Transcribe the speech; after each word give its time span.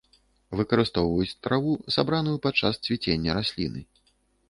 Выкарыстоўваюць 0.61 1.37
траву, 1.49 1.73
сабраную 1.99 2.37
падчас 2.49 2.83
цвіцення 2.89 3.31
расліны. 3.43 3.89